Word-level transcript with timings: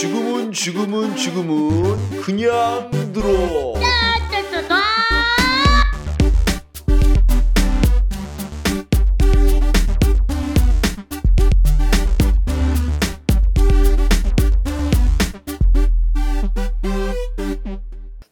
지금은 0.00 0.52
지금은 0.52 1.16
지금은 1.16 2.20
그냥 2.22 2.88
들어. 3.12 3.74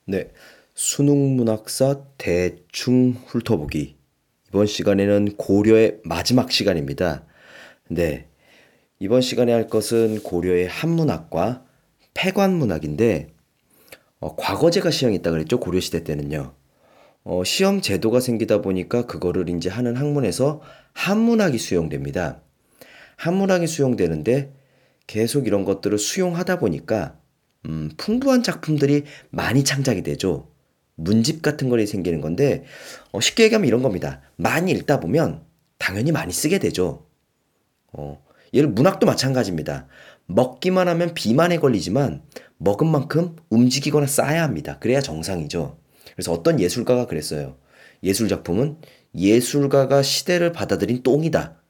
네, 0.05 0.31
수능 0.77 1.35
문학사 1.35 1.97
대충 2.17 3.17
훑어보기. 3.27 3.97
이번 4.51 4.67
시간에는 4.67 5.37
고려의 5.37 5.99
마지막 6.05 6.53
시간입니다. 6.53 7.25
네, 7.89 8.29
이번 8.99 9.21
시간에 9.21 9.53
할 9.53 9.69
것은 9.69 10.23
고려의 10.23 10.69
한문학과 10.69 11.65
폐관문학인데, 12.15 13.29
어, 14.21 14.37
과거제가 14.37 14.91
있다 14.91 15.31
그랬죠, 15.31 15.61
고려 15.61 15.81
시대 15.81 16.03
때는요. 16.03 16.55
어, 17.25 17.43
시험 17.45 17.81
제도가 17.81 18.21
생기다 18.21 18.63
보니까 18.63 19.07
그거를 19.07 19.49
이제 19.51 19.69
하는 19.69 19.97
학문에서 19.97 20.63
한문학이 20.93 21.59
수용됩니다. 21.59 22.41
한문학이 23.17 23.67
수용되는데 23.67 24.55
계속 25.07 25.47
이런 25.47 25.65
것들을 25.65 25.99
수용하다 25.99 26.59
보니까 26.61 27.19
음, 27.67 27.91
풍부한 27.97 28.43
작품들이 28.43 29.05
많이 29.31 29.65
창작이 29.65 30.03
되죠. 30.03 30.53
문집 30.95 31.43
같은 31.43 31.69
거리 31.69 31.87
생기는 31.87 32.21
건데 32.21 32.65
어, 33.13 33.21
쉽게 33.21 33.45
얘기하면 33.45 33.67
이런 33.67 33.83
겁니다. 33.83 34.23
많이 34.37 34.71
읽다 34.71 35.01
보면 35.01 35.45
당연히 35.79 36.13
많이 36.13 36.33
쓰게 36.33 36.59
되죠. 36.59 37.07
어, 37.93 38.25
예를 38.57 38.71
문학도 38.71 39.07
마찬가지입니다. 39.07 39.87
먹기만 40.27 40.89
하면 40.89 41.15
비만에 41.15 41.59
걸리지만 41.59 42.23
먹은 42.57 42.87
만큼 42.87 43.37
움직이거나 43.51 44.07
쌓아야 44.07 44.43
합니다. 44.43 44.79
그래야 44.81 45.01
정상이죠. 45.01 45.79
그래서 46.15 46.33
어떤 46.33 46.59
예술가가 46.59 47.07
그랬어요. 47.07 47.59
예술 48.03 48.29
작품은 48.29 48.79
예술가가 49.15 50.03
시대를 50.03 50.53
받아들인 50.53 51.03
똥이다. 51.03 51.61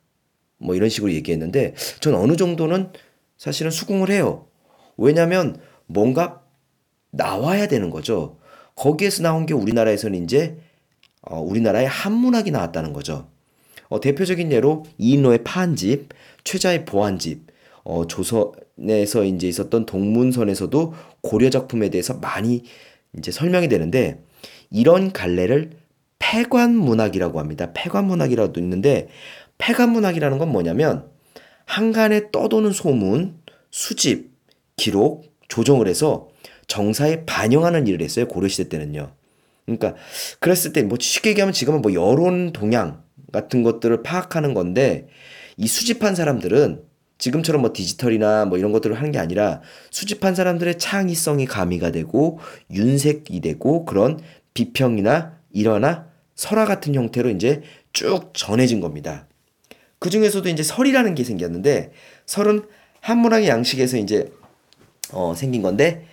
뭐 0.58 0.74
이런 0.76 0.88
식으로 0.88 1.12
얘기했는데 1.12 1.74
전 2.00 2.14
어느 2.14 2.36
정도는 2.36 2.92
사실은 3.36 3.70
수긍을 3.72 4.10
해요. 4.10 4.46
왜냐면 4.96 5.58
뭔가 5.86 6.42
나와야 7.10 7.66
되는 7.66 7.90
거죠. 7.90 8.38
거기에서 8.76 9.22
나온 9.22 9.46
게 9.46 9.54
우리나라에서는 9.54 10.22
이제 10.22 10.58
어, 11.22 11.40
우리나라의 11.40 11.88
한문학이 11.88 12.52
나왔다는 12.52 12.92
거죠. 12.92 13.28
어, 13.88 14.00
대표적인 14.00 14.52
예로 14.52 14.84
이인로의 14.98 15.44
파한집, 15.44 16.10
최자의 16.46 16.84
보한집, 16.84 17.48
어, 17.84 18.06
조선에서 18.06 19.24
이제 19.24 19.48
있었던 19.48 19.84
동문선에서도 19.84 20.94
고려 21.20 21.50
작품에 21.50 21.90
대해서 21.90 22.14
많이 22.14 22.62
이제 23.18 23.30
설명이 23.30 23.68
되는데 23.68 24.22
이런 24.70 25.12
갈래를 25.12 25.70
폐관 26.18 26.74
문학이라고 26.74 27.38
합니다. 27.40 27.72
폐관 27.74 28.06
문학이라도 28.06 28.58
있는데 28.60 29.08
폐관 29.58 29.90
문학이라는 29.90 30.38
건 30.38 30.50
뭐냐면 30.50 31.10
한간에 31.66 32.30
떠도는 32.30 32.72
소문, 32.72 33.38
수집, 33.70 34.30
기록, 34.76 35.24
조정을 35.48 35.88
해서 35.88 36.28
정사에 36.68 37.24
반영하는 37.26 37.86
일을 37.86 38.02
했어요. 38.02 38.26
고려시대 38.28 38.68
때는요. 38.68 39.12
그러니까 39.64 39.94
그랬을 40.38 40.72
때 40.72 40.82
뭐 40.82 40.96
쉽게 41.00 41.30
얘기하면 41.30 41.52
지금은 41.52 41.82
뭐 41.82 41.92
여론 41.92 42.52
동향 42.52 43.02
같은 43.32 43.62
것들을 43.64 44.02
파악하는 44.02 44.54
건데 44.54 45.08
이 45.56 45.66
수집한 45.66 46.14
사람들은 46.14 46.82
지금처럼 47.18 47.62
뭐 47.62 47.72
디지털이나 47.72 48.44
뭐 48.44 48.58
이런 48.58 48.72
것들을 48.72 48.94
하는 48.96 49.10
게 49.10 49.18
아니라 49.18 49.62
수집한 49.90 50.34
사람들의 50.34 50.78
창의성이 50.78 51.46
가미가 51.46 51.90
되고 51.90 52.38
윤색이 52.70 53.40
되고 53.40 53.84
그런 53.84 54.20
비평이나 54.54 55.38
일화나 55.50 56.08
설화 56.34 56.66
같은 56.66 56.94
형태로 56.94 57.30
이제 57.30 57.62
쭉 57.92 58.32
전해진 58.34 58.80
겁니다. 58.80 59.26
그 59.98 60.10
중에서도 60.10 60.48
이제 60.50 60.62
설이라는 60.62 61.14
게 61.14 61.24
생겼는데 61.24 61.92
설은 62.26 62.66
한문학의 63.00 63.48
양식에서 63.48 63.96
이제 63.96 64.30
어, 65.12 65.34
생긴 65.34 65.62
건데 65.62 66.06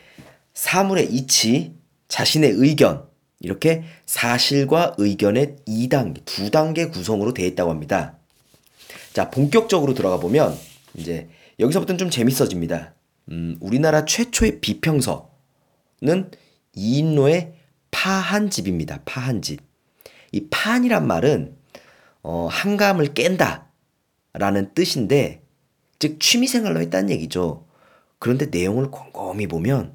사물의 0.54 1.12
이치, 1.12 1.74
자신의 2.08 2.52
의견 2.56 3.06
이렇게 3.40 3.84
사실과 4.06 4.94
의견의 4.98 5.58
2단계, 5.68 6.24
두 6.24 6.50
단계 6.50 6.86
구성으로 6.88 7.34
되어 7.34 7.46
있다고 7.48 7.72
합니다. 7.72 8.18
자, 9.14 9.30
본격적으로 9.30 9.94
들어가 9.94 10.18
보면 10.18 10.58
이제 10.96 11.30
여기서부터는 11.60 12.00
좀 12.00 12.10
재밌어집니다. 12.10 12.96
음, 13.30 13.58
우리나라 13.62 14.06
최초의 14.06 14.60
비평서는 14.60 15.30
이인로의 16.76 17.54
파한집입니다. 17.92 19.02
파한집. 19.06 19.62
이 20.32 20.48
파한이란 20.50 21.06
말은 21.06 21.56
어, 22.24 22.48
한감을 22.50 23.14
깬다 23.14 23.68
라는 24.34 24.74
뜻인데 24.74 25.44
즉 26.00 26.20
취미생활로 26.20 26.82
했다는 26.82 27.12
얘기죠. 27.12 27.68
그런데 28.18 28.48
내용을 28.48 28.90
곰곰이 28.90 29.46
보면 29.46 29.94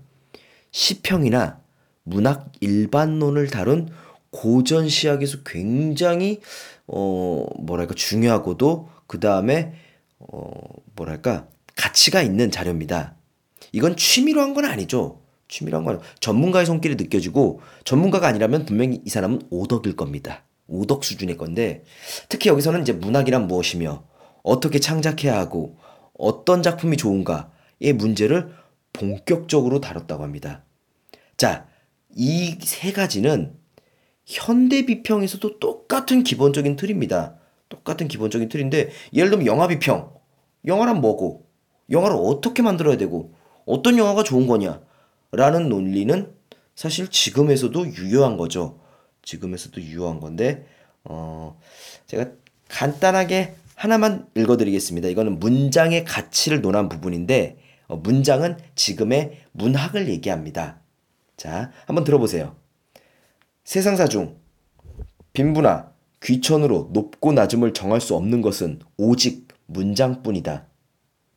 시평이나 0.70 1.60
문학 2.04 2.52
일반론을 2.60 3.48
다룬 3.48 3.90
고전 4.30 4.88
시학에서 4.88 5.38
굉장히 5.44 6.40
어 6.86 7.46
뭐랄까 7.58 7.94
중요하고도 7.94 8.88
그 9.08 9.18
다음에 9.20 9.72
어 10.20 10.50
뭐랄까 10.94 11.48
가치가 11.76 12.22
있는 12.22 12.52
자료입니다. 12.52 13.16
이건 13.72 13.96
취미로 13.96 14.40
한 14.42 14.54
건 14.54 14.64
아니죠. 14.66 15.22
취미로 15.48 15.78
한 15.78 15.84
건 15.84 16.00
전문가의 16.20 16.66
손길이 16.66 16.94
느껴지고 16.96 17.60
전문가가 17.84 18.28
아니라면 18.28 18.64
분명히 18.66 19.02
이 19.04 19.10
사람은 19.10 19.42
오덕일 19.50 19.96
겁니다. 19.96 20.44
오덕 20.68 21.02
수준의 21.04 21.36
건데 21.38 21.84
특히 22.28 22.50
여기서는 22.50 22.82
이제 22.82 22.92
문학이란 22.92 23.48
무엇이며 23.48 24.04
어떻게 24.44 24.78
창작해야 24.78 25.36
하고 25.38 25.78
어떤 26.18 26.62
작품이 26.62 26.96
좋은가의 26.96 27.94
문제를 27.94 28.52
본격적으로 28.92 29.80
다뤘다고 29.80 30.22
합니다. 30.22 30.64
자, 31.36 31.66
이 32.14 32.58
세 32.62 32.92
가지는 32.92 33.54
현대 34.26 34.84
비평에서도 34.84 35.58
똑같은 35.58 36.22
기본적인 36.22 36.76
틀입니다. 36.76 37.37
똑같은 37.68 38.08
기본적인 38.08 38.48
틀인데 38.48 38.90
예를 39.12 39.30
들면 39.30 39.46
영화 39.46 39.68
비평. 39.68 40.12
영화란 40.66 41.00
뭐고? 41.00 41.46
영화를 41.90 42.16
어떻게 42.18 42.62
만들어야 42.62 42.96
되고 42.96 43.34
어떤 43.66 43.98
영화가 43.98 44.22
좋은 44.22 44.46
거냐? 44.46 44.80
라는 45.32 45.68
논리는 45.68 46.34
사실 46.74 47.08
지금에서도 47.08 47.86
유효한 47.94 48.36
거죠. 48.36 48.80
지금에서도 49.22 49.80
유효한 49.82 50.20
건데 50.20 50.66
어 51.04 51.58
제가 52.06 52.30
간단하게 52.68 53.54
하나만 53.74 54.26
읽어드리겠습니다. 54.34 55.08
이거는 55.08 55.38
문장의 55.38 56.04
가치를 56.04 56.60
논한 56.60 56.88
부분인데 56.88 57.58
어, 57.86 57.96
문장은 57.96 58.58
지금의 58.74 59.40
문학을 59.52 60.08
얘기합니다. 60.08 60.80
자, 61.36 61.70
한번 61.86 62.04
들어보세요. 62.04 62.56
세상사 63.64 64.08
중 64.08 64.36
빈부나 65.32 65.92
귀천으로 66.22 66.90
높고 66.92 67.32
낮음을 67.32 67.72
정할 67.72 68.00
수 68.00 68.14
없는 68.14 68.42
것은 68.42 68.80
오직 68.96 69.48
문장뿐이다. 69.66 70.66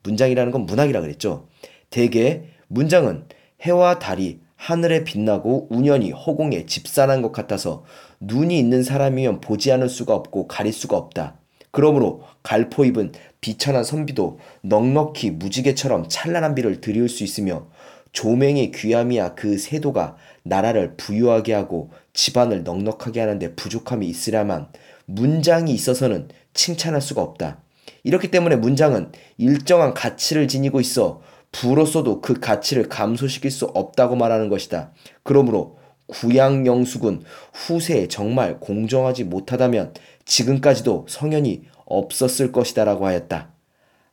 문장이라는 0.03 0.51
건 0.51 0.65
문학이라 0.65 1.01
그랬죠. 1.01 1.47
대개 1.89 2.43
문장은 2.67 3.25
해와 3.61 3.99
달이 3.99 4.39
하늘에 4.55 5.03
빛나고 5.03 5.67
우연히 5.71 6.11
허공에 6.11 6.65
집산한 6.65 7.21
것 7.21 7.31
같아서 7.31 7.83
눈이 8.19 8.57
있는 8.57 8.83
사람이면 8.83 9.41
보지 9.41 9.71
않을 9.71 9.89
수가 9.89 10.15
없고 10.15 10.47
가릴 10.47 10.71
수가 10.71 10.97
없다. 10.97 11.37
그러므로 11.71 12.23
갈포 12.43 12.85
입은 12.85 13.13
비천한 13.39 13.83
선비도 13.83 14.39
넉넉히 14.61 15.31
무지개처럼 15.31 16.09
찬란한 16.09 16.53
비를 16.53 16.81
드리울 16.81 17.09
수 17.09 17.23
있으며 17.23 17.67
조명의 18.11 18.71
귀함이야 18.71 19.35
그 19.35 19.57
세도가 19.57 20.17
나라를 20.43 20.95
부유하게 20.97 21.53
하고 21.53 21.91
집안을 22.13 22.63
넉넉하게 22.63 23.19
하는데 23.19 23.55
부족함이 23.55 24.07
있으려만 24.07 24.67
문장이 25.05 25.73
있어서는 25.73 26.29
칭찬할 26.53 27.01
수가 27.01 27.21
없다. 27.21 27.61
이렇기 28.03 28.31
때문에 28.31 28.55
문장은 28.55 29.11
일정한 29.37 29.93
가치를 29.93 30.47
지니고 30.47 30.81
있어 30.81 31.21
부로서도 31.51 32.21
그 32.21 32.39
가치를 32.39 32.89
감소시킬 32.89 33.51
수 33.51 33.65
없다고 33.65 34.15
말하는 34.15 34.49
것이다. 34.49 34.91
그러므로 35.23 35.77
구양 36.07 36.65
영숙은 36.65 37.23
후세에 37.53 38.07
정말 38.07 38.59
공정하지 38.59 39.23
못하다면 39.25 39.93
지금까지도 40.25 41.05
성현이 41.09 41.63
없었을 41.85 42.51
것이다라고 42.51 43.05
하였다. 43.05 43.51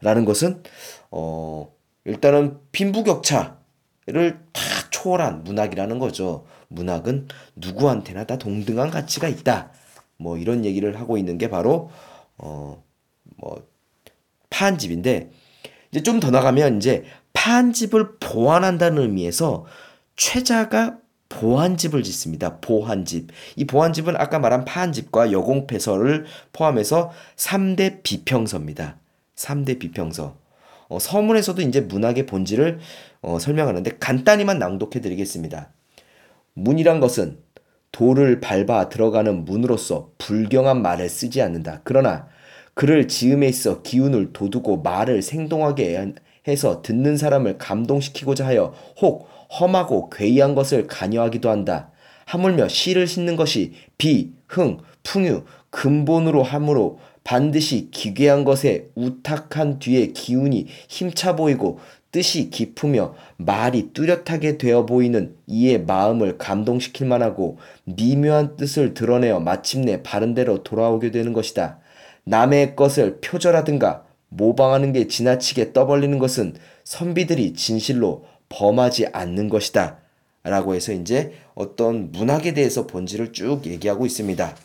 라는 0.00 0.24
것은 0.24 0.62
어 1.10 1.72
일단은 2.04 2.58
빈부격차를 2.72 4.38
다 4.52 4.62
초월한 4.98 5.44
문학이라는 5.44 5.98
거죠. 5.98 6.46
문학은 6.68 7.28
누구한테나 7.56 8.24
다 8.24 8.36
동등한 8.38 8.90
가치가 8.90 9.28
있다. 9.28 9.70
뭐 10.16 10.36
이런 10.36 10.64
얘기를 10.64 10.98
하고 10.98 11.16
있는 11.18 11.38
게 11.38 11.48
바로 11.48 11.90
어 12.38 12.82
뭐 13.36 13.66
파한집인데 14.50 15.30
이제 15.90 16.02
좀 16.02 16.20
더 16.20 16.30
나가면 16.30 16.78
이제 16.78 17.04
파한집을 17.32 18.18
보완한다는 18.18 19.02
의미에서 19.02 19.66
최자가 20.16 20.98
보한집을 21.28 22.02
짓습니다. 22.02 22.58
보한집. 22.60 23.30
이 23.56 23.66
보한집은 23.66 24.16
아까 24.16 24.38
말한 24.38 24.64
파한집과 24.64 25.30
여공패설을 25.30 26.24
포함해서 26.52 27.12
3대 27.36 28.02
비평서입니다. 28.02 28.96
3대 29.36 29.78
비평서. 29.78 30.36
어, 30.88 30.98
서문에서도 30.98 31.62
이제 31.62 31.80
문학의 31.80 32.26
본질을 32.26 32.78
어, 33.22 33.38
설명하는데 33.38 33.98
간단히만 33.98 34.58
낭독해 34.58 35.00
드리겠습니다. 35.00 35.70
문이란 36.54 37.00
것은 37.00 37.38
돌을 37.92 38.40
밟아 38.40 38.88
들어가는 38.88 39.44
문으로서 39.44 40.10
불경한 40.18 40.82
말을 40.82 41.08
쓰지 41.08 41.40
않는다. 41.42 41.80
그러나 41.84 42.28
그를 42.74 43.08
지음에 43.08 43.48
있어 43.48 43.82
기운을 43.82 44.32
돋우고 44.32 44.82
말을 44.82 45.22
생동하게 45.22 46.14
해서 46.46 46.82
듣는 46.82 47.16
사람을 47.16 47.58
감동시키고자 47.58 48.46
하여 48.46 48.72
혹 49.00 49.28
험하고 49.60 50.10
괴이한 50.10 50.54
것을 50.54 50.86
간여하기도 50.86 51.50
한다. 51.50 51.90
하물며 52.26 52.68
시를 52.68 53.06
싣는 53.06 53.36
것이 53.36 53.72
비, 53.96 54.32
흥, 54.46 54.78
풍유, 55.02 55.44
근본으로 55.70 56.42
함으로 56.42 56.98
반드시 57.28 57.90
기괴한 57.90 58.42
것에 58.44 58.88
우탁한 58.94 59.80
뒤에 59.80 60.12
기운이 60.12 60.66
힘차 60.88 61.36
보이고 61.36 61.78
뜻이 62.10 62.48
깊으며 62.48 63.14
말이 63.36 63.90
뚜렷하게 63.92 64.56
되어 64.56 64.86
보이는 64.86 65.36
이의 65.46 65.82
마음을 65.84 66.38
감동시킬 66.38 67.06
만하고 67.06 67.58
미묘한 67.84 68.56
뜻을 68.56 68.94
드러내어 68.94 69.40
마침내 69.40 70.02
바른대로 70.02 70.62
돌아오게 70.62 71.10
되는 71.10 71.34
것이다. 71.34 71.80
남의 72.24 72.76
것을 72.76 73.18
표절하든가 73.20 74.04
모방하는 74.30 74.94
게 74.94 75.06
지나치게 75.06 75.74
떠벌리는 75.74 76.18
것은 76.18 76.54
선비들이 76.84 77.52
진실로 77.52 78.24
범하지 78.48 79.08
않는 79.08 79.50
것이다. 79.50 79.98
라고 80.44 80.74
해서 80.74 80.92
이제 80.92 81.34
어떤 81.54 82.10
문학에 82.10 82.54
대해서 82.54 82.86
본질을 82.86 83.34
쭉 83.34 83.66
얘기하고 83.66 84.06
있습니다. 84.06 84.56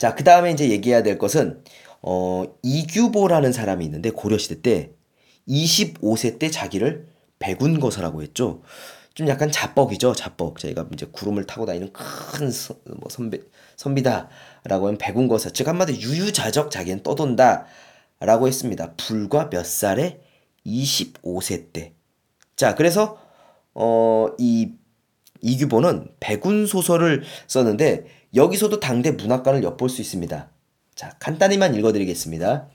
자, 0.00 0.14
그 0.14 0.24
다음에 0.24 0.50
이제 0.50 0.70
얘기해야 0.70 1.02
될 1.02 1.18
것은, 1.18 1.62
어, 2.00 2.44
이규보라는 2.62 3.52
사람이 3.52 3.84
있는데 3.84 4.08
고려시대 4.08 4.62
때 4.62 4.92
25세 5.46 6.38
때 6.38 6.50
자기를 6.50 7.06
백운거사라고 7.38 8.22
했죠. 8.22 8.62
좀 9.12 9.28
약간 9.28 9.52
자뻑이죠, 9.52 10.14
자뻑. 10.14 10.58
저희가 10.58 10.88
이제 10.94 11.04
구름을 11.12 11.44
타고 11.44 11.66
다니는 11.66 11.92
큰 11.92 12.50
서, 12.50 12.76
뭐 12.86 13.10
선배, 13.10 13.40
선비다라고 13.76 14.86
하면 14.86 14.96
백운거사. 14.96 15.50
즉, 15.50 15.68
한마디 15.68 15.92
유유자적 16.00 16.70
자기는 16.70 17.02
떠돈다. 17.02 17.66
라고 18.20 18.48
했습니다. 18.48 18.94
불과 18.96 19.50
몇 19.50 19.66
살에 19.66 20.22
25세 20.64 21.74
때. 21.74 21.92
자, 22.56 22.74
그래서, 22.74 23.18
어, 23.74 24.28
이, 24.38 24.72
이규보는 25.42 26.08
백운 26.20 26.66
소설을 26.66 27.22
썼는데, 27.48 28.19
여기서도 28.34 28.80
당대 28.80 29.10
문학관을 29.10 29.62
엿볼 29.62 29.88
수 29.88 30.00
있습니다. 30.00 30.48
자, 30.94 31.16
간단히만 31.18 31.74
읽어드리겠습니다. 31.74 32.68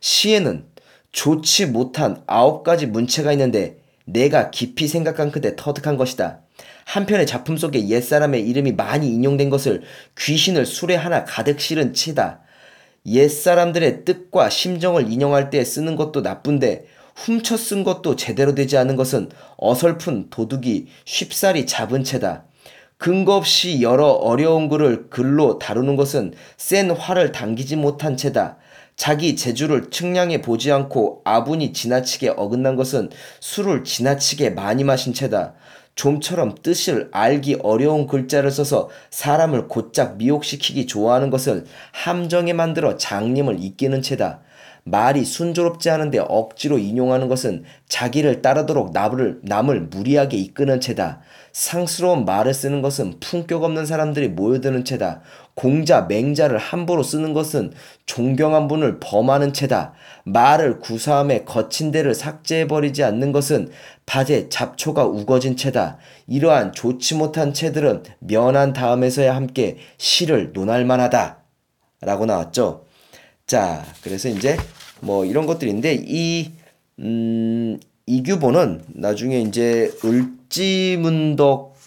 시에는 0.00 0.66
좋지 1.12 1.66
못한 1.66 2.22
아홉 2.26 2.62
가지 2.62 2.86
문체가 2.86 3.32
있는데 3.32 3.80
내가 4.04 4.50
깊이 4.50 4.88
생각한 4.88 5.30
그대 5.30 5.54
터득한 5.56 5.96
것이다. 5.96 6.40
한편의 6.84 7.26
작품 7.26 7.56
속에 7.56 7.88
옛사람의 7.88 8.48
이름이 8.48 8.72
많이 8.72 9.08
인용된 9.08 9.50
것을 9.50 9.82
귀신을 10.18 10.66
술에 10.66 10.96
하나 10.96 11.24
가득 11.24 11.60
실은 11.60 11.92
채다. 11.92 12.40
옛사람들의 13.06 14.04
뜻과 14.04 14.50
심정을 14.50 15.10
인용할 15.10 15.50
때 15.50 15.64
쓰는 15.64 15.96
것도 15.96 16.22
나쁜데 16.22 16.86
훔쳐 17.14 17.56
쓴 17.56 17.84
것도 17.84 18.16
제대로 18.16 18.54
되지 18.54 18.76
않은 18.76 18.96
것은 18.96 19.30
어설픈 19.56 20.30
도둑이 20.30 20.86
쉽사리 21.04 21.66
잡은 21.66 22.04
채다. 22.04 22.44
근거 22.98 23.36
없이 23.36 23.80
여러 23.80 24.08
어려운 24.08 24.68
글을 24.68 25.08
글로 25.08 25.60
다루는 25.60 25.94
것은 25.94 26.34
센 26.56 26.90
화를 26.90 27.30
당기지 27.30 27.76
못한 27.76 28.16
채다. 28.16 28.58
자기 28.96 29.36
재주를 29.36 29.90
측량해 29.90 30.42
보지 30.42 30.72
않고 30.72 31.22
아분이 31.24 31.72
지나치게 31.72 32.30
어긋난 32.30 32.74
것은 32.74 33.10
술을 33.38 33.84
지나치게 33.84 34.50
많이 34.50 34.82
마신 34.82 35.14
채다. 35.14 35.54
좀처럼 35.98 36.54
뜻을 36.62 37.08
알기 37.10 37.56
어려운 37.60 38.06
글자를 38.06 38.52
써서 38.52 38.88
사람을 39.10 39.66
곧작 39.66 40.16
미혹시키기 40.16 40.86
좋아하는 40.86 41.28
것을 41.28 41.64
함정에 41.92 42.52
만들어 42.52 42.96
장님을 42.96 43.56
이기는 43.58 44.00
채다. 44.00 44.40
말이 44.84 45.24
순조롭지 45.24 45.90
않은데 45.90 46.20
억지로 46.20 46.78
인용하는 46.78 47.28
것은 47.28 47.64
자기를 47.88 48.42
따르도록 48.42 48.92
남을, 48.92 49.40
남을 49.42 49.88
무리하게 49.90 50.36
이끄는 50.36 50.80
채다. 50.80 51.20
상스러운 51.52 52.24
말을 52.24 52.54
쓰는 52.54 52.80
것은 52.80 53.18
품격 53.18 53.64
없는 53.64 53.84
사람들이 53.84 54.28
모여드는 54.28 54.84
채다. 54.84 55.22
공자, 55.58 56.02
맹자를 56.02 56.56
함부로 56.56 57.02
쓰는 57.02 57.32
것은 57.32 57.72
존경한 58.06 58.68
분을 58.68 59.00
범하는 59.00 59.52
채다. 59.52 59.92
말을 60.24 60.78
구사함에 60.78 61.42
거친 61.42 61.90
데를 61.90 62.14
삭제해버리지 62.14 63.02
않는 63.02 63.32
것은 63.32 63.68
밭에 64.06 64.50
잡초가 64.50 65.04
우거진 65.06 65.56
채다. 65.56 65.98
이러한 66.28 66.70
좋지 66.70 67.16
못한 67.16 67.52
채들은 67.52 68.04
면한 68.20 68.72
다음에서야 68.72 69.34
함께 69.34 69.78
시를 69.96 70.52
논할 70.52 70.84
만하다. 70.84 71.38
라고 72.02 72.24
나왔죠. 72.24 72.84
자, 73.44 73.84
그래서 74.04 74.28
이제 74.28 74.56
뭐 75.00 75.24
이런 75.24 75.44
것들인데 75.46 76.04
이, 76.06 76.52
음, 77.00 77.80
이 78.06 78.22
규보는 78.22 78.84
나중에 78.90 79.40
이제 79.40 79.90
을지문덕과 80.04 81.78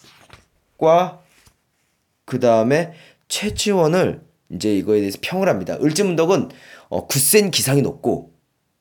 그 2.26 2.40
다음에 2.42 2.94
최치원을 3.32 4.22
이제 4.54 4.76
이거에 4.76 5.00
대해서 5.00 5.18
평을 5.22 5.48
합니다. 5.48 5.78
을지문덕은 5.82 6.50
어, 6.90 7.08
굳센 7.08 7.50
기상이 7.50 7.82
높고 7.82 8.34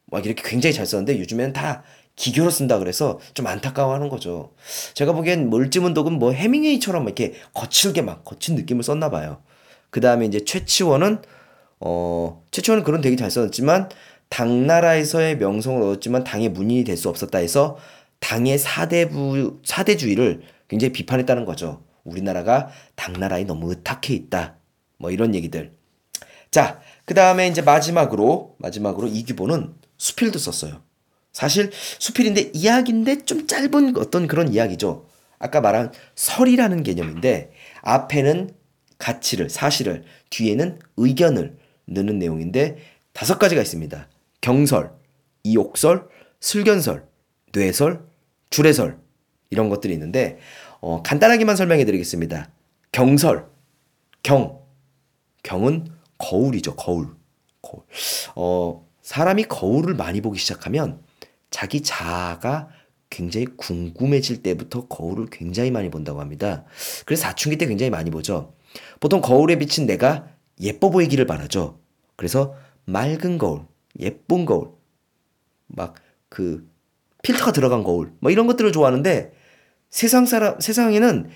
막 0.07 0.27
이렇게 0.27 0.43
굉장히 0.45 0.75
잘 0.75 0.85
썼는데 0.85 1.21
요즘에는 1.21 1.53
다 1.53 1.85
기교로 2.17 2.51
쓴다 2.51 2.79
그래서 2.81 3.21
좀 3.33 3.47
안타까워하는 3.47 4.09
거죠. 4.09 4.53
제가 4.95 5.13
보기엔 5.13 5.49
뭐 5.49 5.61
을지문덕은 5.61 6.15
뭐 6.15 6.33
해밍웨이처럼 6.33 7.05
이렇게 7.05 7.35
거칠게 7.55 8.03
막 8.03 8.25
거친 8.25 8.57
느낌을 8.57 8.83
썼나 8.83 9.09
봐요. 9.09 9.41
그 9.91 10.01
다음에 10.01 10.27
이제 10.27 10.45
최치원은 10.45 11.23
어 11.79 12.43
최치원은 12.51 12.85
그런 12.85 13.01
되게 13.01 13.15
잘 13.15 13.31
썼지만 13.31 13.89
당나라에서의 14.31 15.39
명성을 15.39 15.81
얻었지만 15.81 16.25
당의 16.25 16.49
문인이 16.51 16.85
될 16.85 16.97
수 16.97 17.09
없었다 17.09 17.39
해서 17.39 17.79
당의 18.19 18.59
사대부 18.59 19.61
사대주의를 19.65 20.43
굉장히 20.69 20.93
비판했다는 20.93 21.45
거죠. 21.45 21.83
우리나라가 22.05 22.71
당나라에 22.95 23.45
너무 23.45 23.71
의탁해 23.71 24.15
있다. 24.15 24.57
뭐 24.99 25.11
이런 25.11 25.35
얘기들. 25.35 25.73
자, 26.51 26.81
그 27.05 27.15
다음에 27.15 27.49
이제 27.49 27.63
마지막으로 27.63 28.57
마지막으로 28.59 29.09
이규보는 29.09 29.75
수필도 29.97 30.39
썼어요. 30.39 30.83
사실 31.33 31.71
수필인데 31.73 32.51
이야기인데 32.55 33.25
좀 33.25 33.47
짧은 33.47 33.97
어떤 33.97 34.27
그런 34.27 34.53
이야기죠. 34.53 35.07
아까 35.39 35.61
말한 35.61 35.93
설이라는 36.17 36.83
개념인데 36.83 37.53
앞에는 37.83 38.51
가치를 38.99 39.49
사실을 39.49 40.05
뒤에는 40.29 40.79
의견을 40.97 41.57
넣는 41.87 42.19
내용인데 42.19 42.77
다섯 43.13 43.39
가지가 43.39 43.63
있습니다. 43.63 44.09
경설, 44.41 44.93
이옥설, 45.43 46.09
슬견설, 46.41 47.07
뇌설, 47.53 48.05
주례설 48.51 48.99
이런 49.51 49.69
것들이 49.69 49.93
있는데 49.95 50.39
어, 50.81 51.03
간단하게만 51.03 51.57
설명해 51.57 51.85
드리겠습니다. 51.85 52.51
경설, 52.93 53.47
경, 54.23 54.61
경은 55.43 55.89
거울이죠. 56.19 56.77
거울. 56.77 57.09
거울. 57.63 57.85
어, 58.35 58.87
사람이 59.03 59.45
거울을 59.45 59.95
많이 59.95 60.21
보기 60.21 60.39
시작하면 60.39 61.03
자기 61.51 61.83
자아가 61.83 62.69
굉장히 63.09 63.47
궁금해질 63.57 64.43
때부터 64.43 64.87
거울을 64.87 65.27
굉장히 65.31 65.71
많이 65.71 65.91
본다고 65.91 66.21
합니다. 66.21 66.65
그래서 67.05 67.23
사춘기 67.23 67.59
때 67.59 67.67
굉장히 67.67 67.91
많이 67.91 68.11
보죠. 68.11 68.55
보통 69.01 69.21
거울에 69.21 69.59
비친 69.59 69.87
내가 69.87 70.29
예뻐 70.61 70.91
보이기를 70.91 71.27
바라죠. 71.27 71.81
그래서 72.17 72.55
맑은 72.85 73.39
거울, 73.39 73.67
예쁜 73.99 74.45
거울, 74.45 74.71
막 75.67 75.95
그 76.31 76.67
필터가 77.23 77.53
들어간 77.53 77.85
거울, 77.85 78.13
뭐 78.21 78.31
이런 78.31 78.47
것들을 78.47 78.73
좋아하는데 78.73 79.33
세상 79.91 80.25
사람, 80.25 80.59
세상에는 80.61 81.29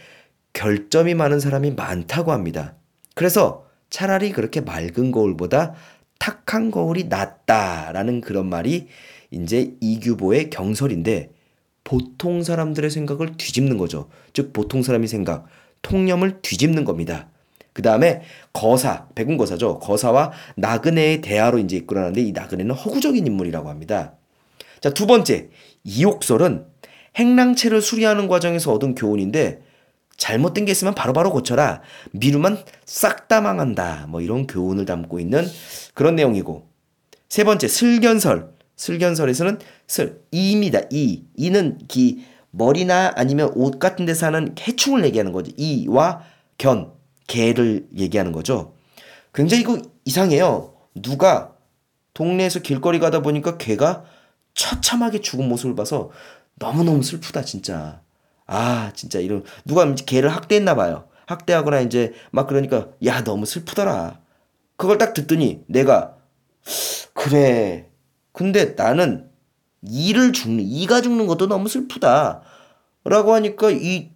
결점이 0.52 1.14
많은 1.14 1.40
사람이 1.40 1.73
많다고 1.73 2.32
합니다. 2.32 2.76
그래서 3.14 3.66
차라리 3.90 4.32
그렇게 4.32 4.61
맑은 4.61 5.12
거울보다 5.12 5.75
탁한 6.18 6.70
거울이 6.70 7.04
낫다라는 7.04 8.20
그런 8.20 8.49
말이 8.49 8.87
이제 9.30 9.75
이규보의 9.80 10.50
경설인데 10.50 11.30
보통 11.82 12.42
사람들의 12.42 12.88
생각을 12.90 13.37
뒤집는 13.37 13.76
거죠. 13.76 14.08
즉 14.32 14.52
보통 14.52 14.82
사람의 14.82 15.08
생각, 15.08 15.46
통념을 15.82 16.40
뒤집는 16.40 16.84
겁니다. 16.84 17.28
그 17.73 17.82
다음에 17.82 18.23
거사, 18.52 19.08
백운거사죠. 19.16 19.80
거사와 19.80 20.32
나그네의 20.56 21.20
대화로 21.20 21.58
이제 21.58 21.76
이끌어나는데 21.76 22.23
이 22.23 22.32
나그네는 22.32 22.75
허구적인 22.75 23.26
인물이라고 23.26 23.68
합니다. 23.68 24.14
자, 24.80 24.90
두 24.90 25.06
번째. 25.06 25.50
이옥설은 25.82 26.66
행랑채를 27.16 27.80
수리하는 27.80 28.28
과정에서 28.28 28.73
얻은 28.73 28.94
교훈인데 28.94 29.62
잘못된 30.16 30.64
게 30.64 30.73
있으면 30.73 30.94
바로 30.94 31.12
바로 31.12 31.30
고쳐라. 31.30 31.80
미루면 32.12 32.64
싹 32.85 33.28
다 33.28 33.40
망한다. 33.40 34.06
뭐 34.09 34.21
이런 34.21 34.47
교훈을 34.47 34.85
담고 34.85 35.18
있는 35.18 35.44
그런 35.94 36.16
내용이고. 36.16 36.68
세 37.28 37.44
번째, 37.44 37.66
슬견설. 37.68 38.54
슬견설에서는 38.76 39.59
슬, 39.87 40.21
이입니다. 40.30 40.80
이. 40.90 41.25
이는 41.37 41.78
기, 41.88 42.25
머리나 42.50 43.12
아니면 43.16 43.50
옷 43.54 43.78
같은 43.78 44.06
데서 44.06 44.26
하는 44.26 44.54
해충을 44.61 45.04
얘기하는 45.04 45.33
거죠. 45.33 45.52
이와 45.56 46.23
견, 46.59 46.92
개를 47.26 47.88
얘기하는 47.97 48.30
거죠. 48.33 48.75
굉장히 49.33 49.62
이거 49.62 49.83
이상해요. 50.04 50.75
누가 50.94 51.52
동네에서 52.14 52.61
길거리 52.61 53.00
가다 53.00 53.21
보니까 53.23 53.59
개가 53.59 54.04
처참하게 54.54 55.21
죽은 55.21 55.49
모습을 55.49 55.75
봐서 55.75 56.11
너무너무 56.56 57.02
슬프다, 57.02 57.42
진짜. 57.42 58.02
아, 58.46 58.92
진짜 58.94 59.18
이런, 59.18 59.44
누가 59.64 59.92
개를 59.94 60.28
학대했나 60.28 60.75
봐요. 60.75 61.08
학대하거나 61.26 61.80
이제 61.80 62.12
막 62.30 62.46
그러니까, 62.46 62.88
야, 63.04 63.25
너무 63.25 63.46
슬프더라. 63.46 64.20
그걸 64.76 64.99
딱 64.99 65.14
듣더니 65.14 65.64
내가, 65.66 66.16
그래. 67.14 67.90
근데 68.32 68.75
나는 68.76 69.30
이를 69.82 70.32
죽는, 70.32 70.64
이가 70.64 71.00
죽는 71.00 71.26
것도 71.26 71.46
너무 71.46 71.68
슬프다. 71.68 72.42
라고 73.04 73.34
하니까 73.34 73.70
이 73.70 74.11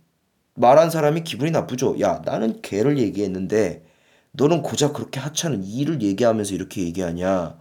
말한 0.55 0.91
사람이 0.91 1.25
기분이 1.25 1.51
나쁘죠. 1.51 2.01
야, 2.01 2.23
나는 2.25 2.61
개를 2.63 2.99
얘기했는데, 2.99 3.85
너는 4.33 4.63
고작 4.63 4.93
그렇게 4.93 5.21
하찮은 5.21 5.65
이를 5.65 6.03
얘기하면서 6.03 6.55
이렇게 6.55 6.83
얘기하냐. 6.83 7.59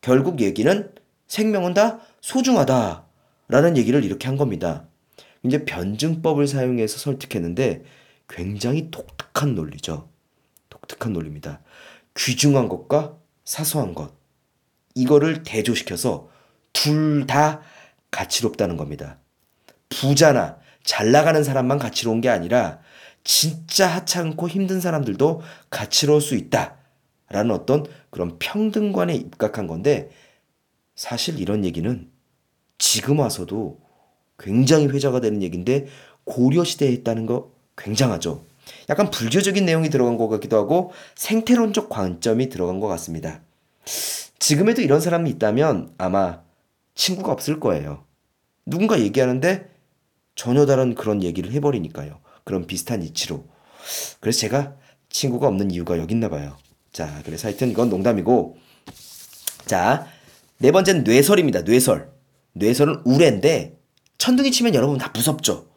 결국 0.00 0.40
얘기는 0.40 0.92
생명은 1.28 1.74
다 1.74 2.00
소중하다. 2.20 3.06
라는 3.48 3.76
얘기를 3.76 4.04
이렇게 4.04 4.28
한 4.28 4.36
겁니다. 4.36 4.86
이제 5.42 5.64
변증법을 5.64 6.46
사용해서 6.46 6.98
설득했는데 6.98 7.84
굉장히 8.28 8.90
독특한 8.90 9.54
논리죠. 9.54 10.08
독특한 10.70 11.12
논리입니다. 11.12 11.60
귀중한 12.16 12.68
것과 12.68 13.18
사소한 13.44 13.94
것. 13.94 14.14
이거를 14.94 15.42
대조시켜서 15.42 16.30
둘 16.72 17.26
다 17.26 17.60
가치롭다는 18.10 18.76
겁니다. 18.76 19.18
부자나 19.88 20.58
잘 20.84 21.12
나가는 21.12 21.42
사람만 21.42 21.78
가치로운 21.78 22.20
게 22.20 22.28
아니라 22.28 22.80
진짜 23.24 23.86
하찮고 23.86 24.48
힘든 24.48 24.80
사람들도 24.80 25.42
가치로울 25.70 26.20
수 26.20 26.34
있다. 26.34 26.76
라는 27.28 27.50
어떤 27.52 27.86
그런 28.10 28.38
평등관에 28.38 29.14
입각한 29.14 29.66
건데 29.66 30.10
사실 30.94 31.40
이런 31.40 31.64
얘기는 31.64 32.10
지금 32.82 33.20
와서도 33.20 33.78
굉장히 34.40 34.88
회자가 34.88 35.20
되는 35.20 35.40
얘기인데 35.40 35.86
고려 36.24 36.64
시대에 36.64 36.90
있다는 36.90 37.26
거 37.26 37.52
굉장하죠. 37.78 38.44
약간 38.88 39.08
불교적인 39.08 39.64
내용이 39.64 39.88
들어간 39.88 40.16
것 40.16 40.26
같기도 40.26 40.56
하고 40.56 40.90
생태론적 41.14 41.88
관점이 41.88 42.48
들어간 42.48 42.80
것 42.80 42.88
같습니다. 42.88 43.40
지금에도 44.40 44.82
이런 44.82 45.00
사람이 45.00 45.30
있다면 45.30 45.94
아마 45.96 46.40
친구가 46.96 47.30
없을 47.30 47.60
거예요. 47.60 48.02
누군가 48.66 48.98
얘기하는데 48.98 49.70
전혀 50.34 50.66
다른 50.66 50.96
그런 50.96 51.22
얘기를 51.22 51.52
해버리니까요. 51.52 52.18
그런 52.42 52.66
비슷한 52.66 53.04
이치로. 53.04 53.46
그래서 54.18 54.40
제가 54.40 54.74
친구가 55.08 55.46
없는 55.46 55.70
이유가 55.70 55.98
여기 55.98 56.14
있나 56.14 56.28
봐요. 56.28 56.56
자, 56.90 57.22
그래서 57.24 57.46
하여튼 57.46 57.70
이건 57.70 57.90
농담이고. 57.90 58.56
자, 59.66 60.08
네 60.58 60.72
번째는 60.72 61.04
뇌설입니다. 61.04 61.62
뇌설. 61.62 62.11
뇌설은 62.52 63.02
우레인데 63.04 63.78
천둥이 64.18 64.50
치면 64.50 64.74
여러분 64.74 64.98
다 64.98 65.10
무섭죠. 65.14 65.68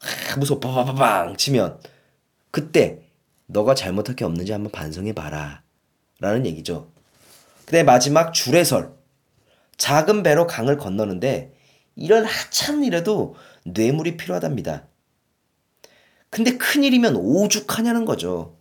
아, 0.00 0.36
무서워. 0.36 0.60
빠바바방 0.60 1.36
치면 1.36 1.80
그때 2.50 3.00
너가 3.46 3.74
잘못할 3.74 4.16
게 4.16 4.24
없는지 4.24 4.52
한번 4.52 4.70
반성해 4.72 5.12
봐라. 5.12 5.62
라는 6.20 6.46
얘기죠. 6.46 6.90
그다음에 7.64 7.84
마지막 7.84 8.32
주례설. 8.32 8.92
작은 9.76 10.22
배로 10.22 10.46
강을 10.46 10.76
건너는데 10.76 11.52
이런 11.96 12.24
하찮은 12.24 12.84
일에도 12.84 13.34
뇌물이 13.64 14.16
필요하답니다. 14.16 14.86
근데 16.30 16.56
큰일이면 16.56 17.16
오죽하냐는 17.16 18.04
거죠. 18.04 18.58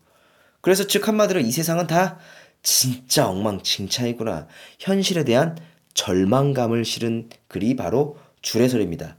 그래서 0.62 0.86
즉 0.88 1.08
한마디로 1.08 1.40
이 1.40 1.52
세상은 1.52 1.88
다 1.88 2.20
진짜 2.62 3.28
엉망진창이구나. 3.28 4.48
현실에 4.80 5.24
대한 5.24 5.58
절망감을 5.94 6.86
실은 6.86 7.30
글이 7.48 7.76
바로 7.76 8.18
주례설입니다. 8.42 9.18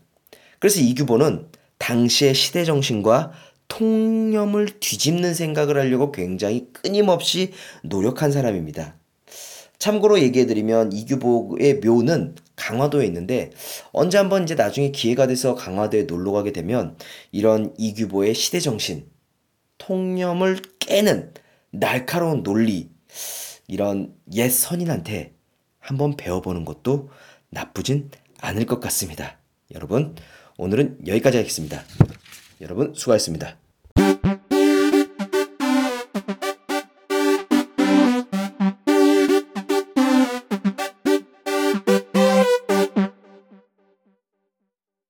그래서 0.58 0.80
이규보는 0.80 1.48
당시의 1.78 2.34
시대 2.34 2.64
정신과 2.64 3.32
통념을 3.68 4.68
뒤집는 4.80 5.34
생각을 5.34 5.76
하려고 5.78 6.12
굉장히 6.12 6.68
끊임없이 6.72 7.52
노력한 7.82 8.30
사람입니다. 8.32 8.96
참고로 9.78 10.20
얘기해드리면 10.20 10.92
이규보의 10.92 11.80
묘는 11.80 12.36
강화도에 12.56 13.04
있는데 13.06 13.50
언제 13.92 14.16
한번 14.16 14.44
이제 14.44 14.54
나중에 14.54 14.90
기회가 14.90 15.26
돼서 15.26 15.54
강화도에 15.54 16.04
놀러 16.04 16.32
가게 16.32 16.52
되면 16.52 16.96
이런 17.32 17.74
이규보의 17.76 18.34
시대 18.34 18.60
정신, 18.60 19.06
통념을 19.78 20.62
깨는 20.78 21.34
날카로운 21.70 22.42
논리 22.42 22.90
이런 23.66 24.14
옛 24.32 24.48
선인한테 24.48 25.33
한번 25.84 26.16
배워보는 26.16 26.64
것도 26.64 27.10
나쁘진 27.50 28.10
않을 28.40 28.64
것 28.66 28.80
같습니다. 28.80 29.38
여러분 29.74 30.16
오늘은 30.56 31.06
여기까지 31.06 31.36
하겠습니다. 31.36 31.82
여러분 32.60 32.94
수고하셨습니다. 32.94 33.58